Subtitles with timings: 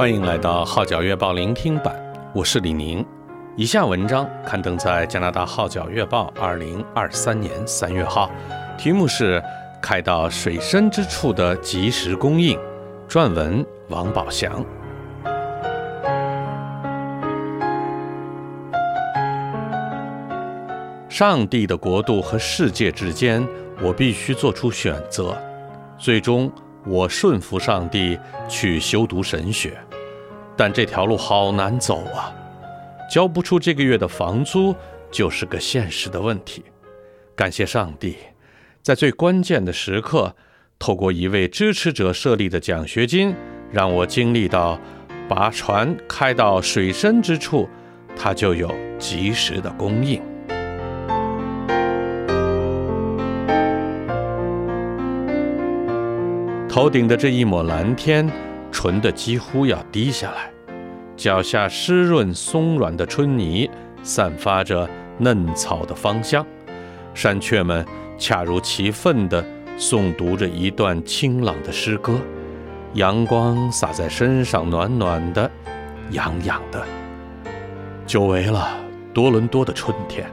[0.00, 1.94] 欢迎来到《号角月报》聆听版，
[2.32, 3.04] 我是李宁。
[3.54, 8.30] 以下文章刊登在加拿大《号角月报》二零二三年三月号，
[8.78, 9.38] 题目是
[9.82, 12.58] 《开到水深之处的及时供应》，
[13.10, 14.64] 撰文王宝祥。
[21.10, 23.46] 上帝的国度和世界之间，
[23.82, 25.36] 我必须做出选择。
[25.98, 26.50] 最终，
[26.86, 29.76] 我顺服上帝去修读神学，
[30.60, 32.30] 但这条路好难走啊！
[33.10, 34.74] 交不出这个月的房租，
[35.10, 36.62] 就是个现实的问题。
[37.34, 38.18] 感谢上帝，
[38.82, 40.36] 在最关键的时刻，
[40.78, 43.34] 透过一位支持者设立的奖学金，
[43.72, 44.78] 让我经历到
[45.26, 47.66] 把船开到水深之处，
[48.14, 50.20] 它就有及时的供应。
[56.68, 58.30] 头顶的这一抹蓝天，
[58.70, 60.50] 纯得几乎要滴下来；
[61.16, 63.68] 脚下湿润松软的春泥，
[64.02, 66.44] 散发着嫩草的芳香。
[67.14, 67.84] 山雀们
[68.16, 69.44] 恰如其分地
[69.76, 72.18] 诵读着一段清朗的诗歌，
[72.94, 75.50] 阳光洒在身上，暖暖的，
[76.12, 76.84] 痒痒的。
[78.06, 78.68] 久违了
[79.12, 80.26] 多伦多的春天，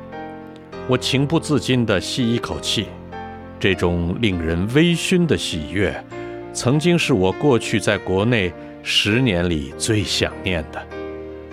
[0.87, 2.87] 我情不自禁地吸一口气，
[3.59, 5.93] 这种令人微醺的喜悦。
[6.57, 10.83] 曾经是我过去在国内十年里最想念的，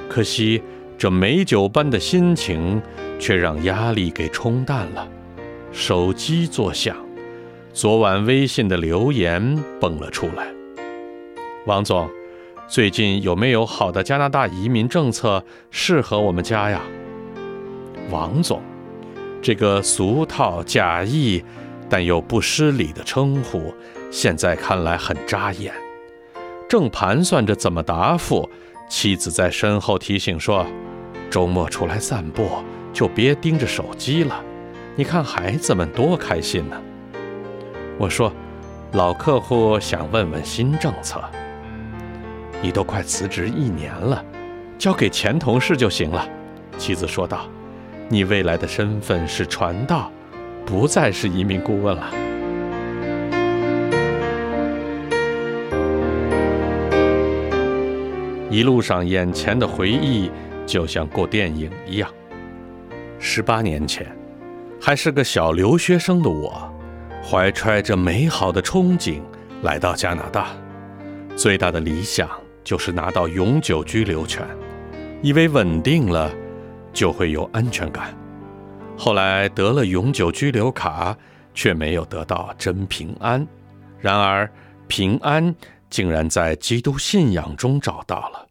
[0.08, 0.62] 可惜
[0.97, 2.80] 这美酒般的心情
[3.19, 5.06] 却让压力给冲淡了。
[5.72, 6.97] 手机作响，
[7.75, 10.47] 昨晚微信的留言蹦了出来
[11.69, 12.08] ：“王总，
[12.66, 16.80] 最近有没有好的加拿大移民政策适合我们家呀？”
[18.10, 18.62] 王总，
[19.42, 21.44] 这个俗套假意
[21.89, 23.75] 但又不失礼的称呼。
[24.11, 25.75] 现在看来很扎眼，
[26.69, 28.49] 正盘算着怎么答复，
[28.89, 30.65] 妻子在身后提醒说
[31.28, 32.49] ：“周末出来散步
[32.93, 34.41] 就别盯着手机了，
[34.94, 36.81] 你看孩子们多开心呢。”
[37.99, 38.33] 我说
[38.93, 41.21] ：“老客户想问问新政策。”
[42.62, 44.25] 你都快辞职一年了，
[44.78, 46.28] 交给前同事就行了。”
[46.78, 47.49] 妻子说道
[48.09, 50.11] ：“你未来的身份是传道，
[50.64, 52.10] 不再是移民顾问了。”
[58.50, 60.30] 一路上，眼前的回忆
[60.64, 62.08] 就像过电影一样。
[63.19, 64.06] 十八年前，
[64.80, 66.72] 还是个小留学生的我，
[67.20, 69.20] 怀揣着美好的憧憬
[69.62, 70.48] 来到加拿大，
[71.34, 72.31] 最大的理想
[72.62, 74.46] 就是拿到永久居留权，
[75.20, 76.31] 以为稳定了
[76.92, 78.14] 就会有安全感。
[78.97, 81.16] 后来得了永久居留卡，
[81.53, 83.47] 却没有得到真平安。
[83.99, 84.50] 然而，
[84.88, 85.55] 平安。
[85.91, 88.49] 竟然在基督信仰中找到了。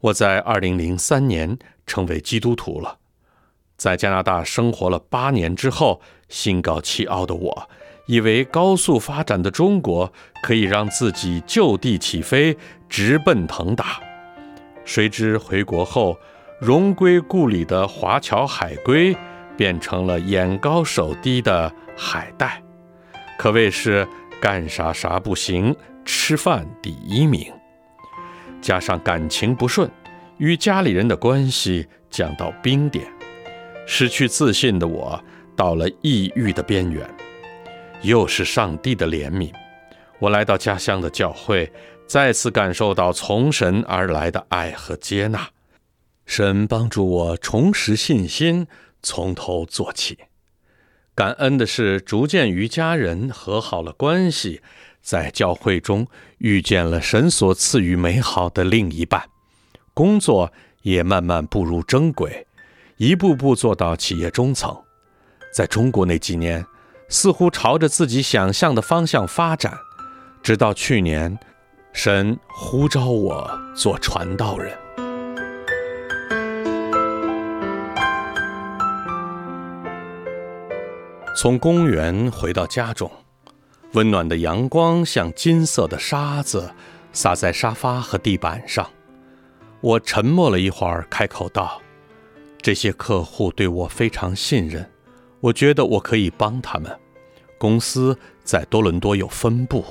[0.00, 2.96] 我在二零零三年成为基督徒了，
[3.76, 6.00] 在加拿大生活了八年之后，
[6.30, 7.68] 心高气傲的我，
[8.06, 10.10] 以为高速发展的中国
[10.42, 12.56] 可以让自己就地起飞，
[12.88, 14.00] 直奔腾达。
[14.86, 16.16] 谁知回国后，
[16.58, 19.14] 荣归故里的华侨海归
[19.56, 22.62] 变成了眼高手低的海带，
[23.38, 24.06] 可谓是
[24.40, 25.74] 干啥啥不行。
[26.04, 27.52] 吃饭第一名，
[28.60, 29.90] 加上感情不顺，
[30.38, 33.04] 与家里人的关系降到冰点，
[33.86, 35.20] 失去自信的我
[35.56, 37.04] 到了抑郁的边缘。
[38.02, 39.50] 又是上帝的怜悯，
[40.20, 41.72] 我来到家乡的教会，
[42.06, 45.48] 再次感受到从神而来的爱和接纳。
[46.24, 48.68] 神帮助我重拾信心，
[49.02, 50.18] 从头做起。
[51.14, 54.60] 感恩的是，逐渐与家人和好了关系。
[55.00, 56.08] 在教会中
[56.38, 59.28] 遇见了神所赐予美好的另一半，
[59.94, 60.52] 工作
[60.82, 62.46] 也慢慢步入正轨，
[62.96, 64.76] 一步步做到企业中层。
[65.54, 66.66] 在中国那几年，
[67.08, 69.78] 似乎朝着自己想象的方向发展，
[70.42, 71.38] 直到去年，
[71.92, 74.85] 神呼召我做传道人。
[81.38, 83.10] 从公园回到家中。
[83.92, 86.72] 温暖的阳光像金色的沙子
[87.12, 88.90] 洒在沙发和地板上。
[89.82, 91.80] 我沉默了一会儿，开口道
[92.62, 94.90] ：“这些客户对我非常信任，
[95.40, 96.90] 我觉得我可以帮他们。
[97.58, 99.84] 公司在多伦多有分部。”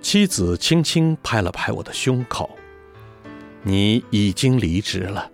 [0.00, 2.48] 妻子轻轻拍了拍我的胸口
[3.62, 5.28] ：“你已经离职了，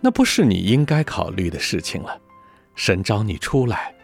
[0.00, 2.18] 那不是你应该考虑的事情了。
[2.74, 3.94] 神召你出来，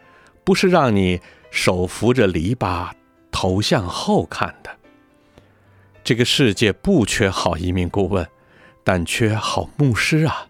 [0.45, 1.21] 不是让你……”
[1.53, 2.93] 手扶着篱笆，
[3.33, 4.71] 头向后看的。
[6.05, 8.25] 这个世界不缺好移民顾问，
[8.85, 10.47] 但缺好牧师啊。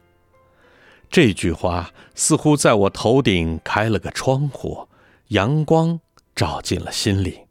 [1.08, 4.88] 这句话似乎在我头顶开了个窗户，
[5.28, 5.98] 阳光
[6.34, 7.46] 照进了心里。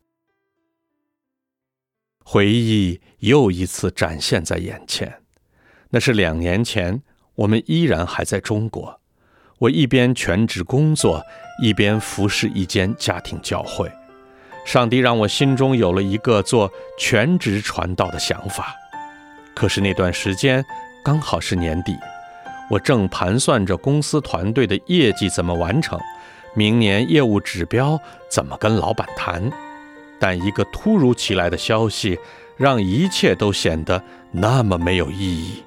[2.23, 5.23] 回忆又一次展现在眼前，
[5.89, 7.01] 那是两年前，
[7.33, 8.98] 我们依然还在中国。
[9.59, 11.21] 我一边全职工作，
[11.61, 13.91] 一边服侍一间家庭教会。
[14.65, 18.73] 上帝让我心中有了一个做全职传道的想法。
[19.53, 20.63] 可是那段时间
[21.03, 21.93] 刚好是年底。
[22.69, 25.99] 我正盘算着公司团队的业绩怎么完成，
[26.53, 29.51] 明年业务指标怎么跟老板谈，
[30.19, 32.17] 但一个突如其来的消息
[32.55, 34.01] 让一切都显得
[34.31, 35.63] 那么没有意义。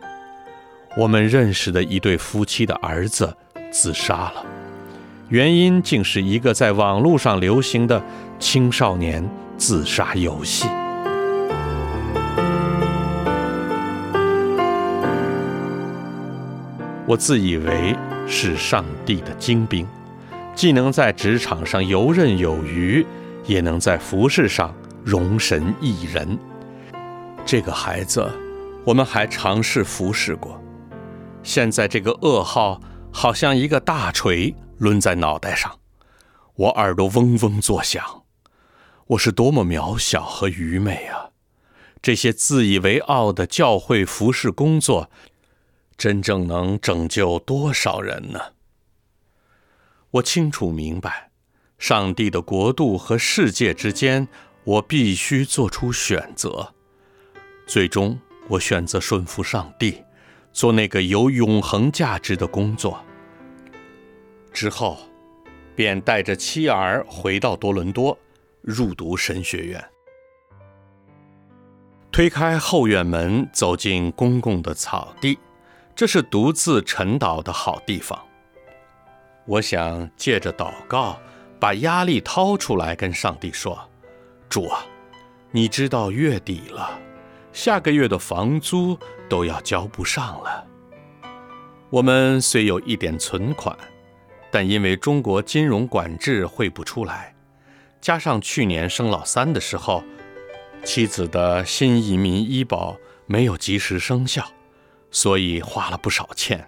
[0.96, 3.36] 我们认识的一对夫妻的儿子
[3.72, 4.44] 自杀了，
[5.30, 8.00] 原因竟是一个在网络上流行的
[8.38, 9.26] 青少年
[9.56, 10.68] 自杀游戏。
[17.06, 17.96] 我自以为
[18.28, 19.86] 是上帝的精兵，
[20.54, 23.04] 既能在职场上游刃有余，
[23.46, 24.72] 也能在服饰上
[25.02, 26.38] 容神益人。
[27.44, 28.30] 这个孩子，
[28.84, 30.60] 我们还尝试服侍过。
[31.42, 32.80] 现在这个噩耗
[33.12, 35.78] 好像一个大锤抡在脑袋上，
[36.54, 38.24] 我耳朵嗡嗡作响。
[39.08, 41.30] 我是多么渺小和愚昧啊！
[42.00, 45.10] 这些自以为傲的教会服事工作。
[45.98, 48.40] 真正能拯救多少人呢？
[50.12, 51.30] 我清楚明白，
[51.78, 54.26] 上帝的国度和世界之间，
[54.64, 56.74] 我必须做出选择。
[57.66, 58.18] 最终，
[58.48, 60.02] 我选择顺服上帝，
[60.52, 63.02] 做那个有永恒价值的工作。
[64.52, 64.98] 之后，
[65.74, 68.16] 便带着妻儿回到多伦多，
[68.60, 69.82] 入读神学院。
[72.10, 75.38] 推开后院门，走进公共的草地。
[75.94, 78.18] 这是独自晨祷的好地方。
[79.46, 81.18] 我想借着祷告，
[81.58, 83.78] 把压力掏出来，跟上帝说
[84.48, 84.84] ：“主啊，
[85.50, 86.98] 你知道月底了，
[87.52, 90.66] 下个月的房租都要交不上了。
[91.90, 93.76] 我们虽有一点存款，
[94.50, 97.34] 但因为中国金融管制汇不出来，
[98.00, 100.02] 加上去年生老三的时候，
[100.84, 102.96] 妻子的新移民医保
[103.26, 104.44] 没有及时生效。”
[105.14, 106.66] 所以花了不少钱，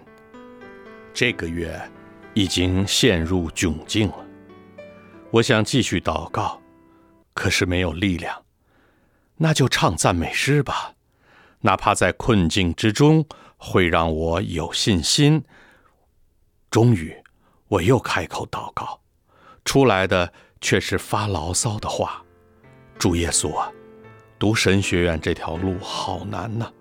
[1.11, 1.81] 这个月
[2.35, 4.23] 已经陷入窘境了。
[5.31, 6.61] 我想继续祷告，
[7.33, 8.44] 可是没有力量。
[9.37, 10.93] 那就唱赞美诗吧，
[11.61, 13.25] 哪怕在困境之中，
[13.57, 15.43] 会让我有信心。
[16.69, 17.15] 终于，
[17.67, 19.01] 我又开口祷告，
[19.63, 22.23] 出来的却是发牢骚的话
[22.97, 23.71] ：“主耶稣啊，
[24.37, 26.71] 读神学院这条路好难呐，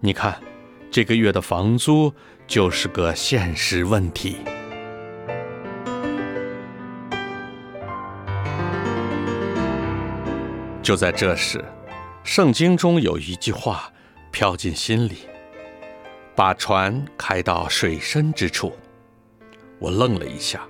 [0.00, 0.40] 你看。”
[0.88, 2.10] 这个月的房租
[2.46, 4.38] 就是个现实问题。
[10.82, 11.62] 就在这时，
[12.26, 13.90] 圣经中有一句话
[14.32, 15.18] 飘进心里
[16.34, 18.76] ：“把船开到水深之处。”
[19.78, 20.66] 我愣了一下，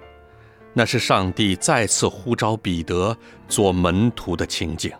[0.74, 3.16] 那是上帝再次呼召彼得
[3.48, 4.92] 做门徒的情景。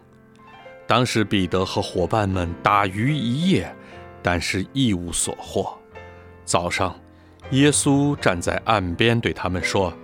[0.87, 3.73] 当时彼得和伙伴们打鱼一夜。
[4.23, 5.79] 但是一无所获。
[6.45, 6.99] 早上，
[7.51, 9.97] 耶稣站在岸边对他们说：“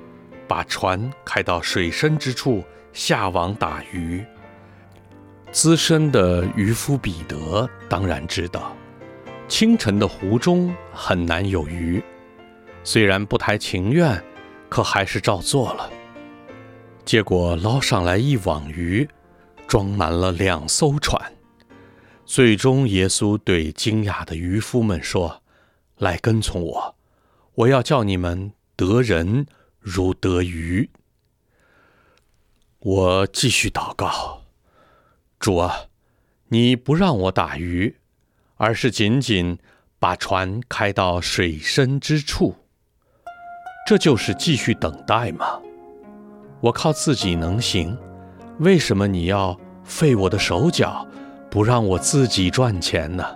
[0.46, 4.24] 把船开到水深之处，下网打鱼。”
[5.52, 8.74] 资深的渔夫彼得当然知道，
[9.48, 12.02] 清晨的湖中很难有鱼。
[12.82, 14.20] 虽然不太情愿，
[14.70, 15.90] 可还是照做了。
[17.04, 19.06] 结果捞上来一网鱼，
[19.66, 21.20] 装满了两艘船。
[22.24, 25.42] 最终，耶稣对惊讶的渔夫们说
[25.98, 26.96] ：“来跟从我，
[27.56, 29.46] 我要叫你们得人
[29.78, 30.88] 如得鱼。”
[32.80, 34.41] 我继续祷告
[35.42, 35.86] ：“主啊，
[36.50, 37.96] 你不让我打鱼，
[38.58, 39.58] 而是仅仅
[39.98, 42.54] 把船开到水深之处，
[43.84, 45.60] 这就是继续等待吗？
[46.60, 47.98] 我靠自己能行，
[48.60, 51.04] 为什么你要废我的手脚？”
[51.50, 53.26] 不让我自己赚钱呢。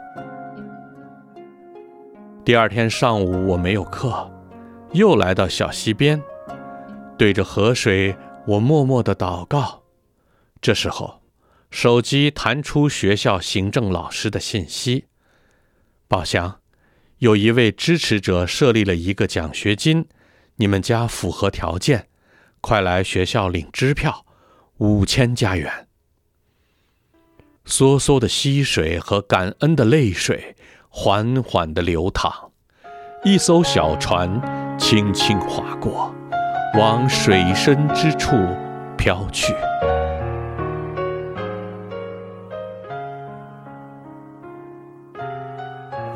[2.45, 4.31] 第二天上午我没有课，
[4.93, 6.23] 又来到小溪边，
[7.19, 9.83] 对着河水，我默默的祷告。
[10.63, 11.21] 这时候，
[11.77, 15.09] 手机弹出学校行政老师的信息：
[16.09, 16.61] 宝祥，
[17.19, 20.07] 有一位支持者设立了一个奖学金，
[20.55, 22.09] 你们家符合条件，
[22.63, 24.25] 快来学校领支票，
[24.79, 25.87] 五千加元。
[27.67, 30.57] 梭梭的溪水和感恩的泪水
[30.89, 32.53] 缓缓地流淌，
[33.23, 36.15] 一艘小船轻轻划过，
[36.79, 38.35] 往水深之处
[38.97, 39.55] 飘去。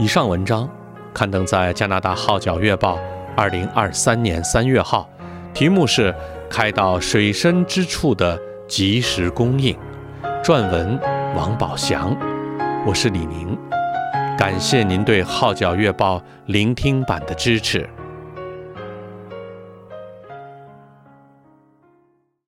[0.01, 0.67] 以上文章
[1.13, 2.97] 刊登在加拿大《号角月报》
[3.37, 5.07] 二零二三年三月号，
[5.53, 6.11] 题目是
[6.49, 9.77] 《开到水深之处的及时供应》，
[10.43, 10.99] 撰文
[11.37, 12.17] 王宝祥，
[12.87, 13.55] 我是李宁，
[14.39, 16.17] 感谢您对《号角月报》
[16.47, 17.87] 聆听版的支持。